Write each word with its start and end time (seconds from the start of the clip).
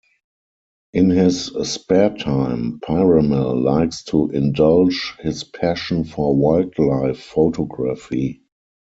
In 0.93 1.11
his 1.11 1.45
spare 1.71 2.09
time, 2.15 2.79
Piramal 2.79 3.61
likes 3.63 4.03
to 4.05 4.31
indulge 4.31 5.13
in 5.19 5.27
his 5.27 5.43
passion 5.43 6.05
for 6.05 6.35
wildlife 6.35 7.19
photography. 7.21 8.41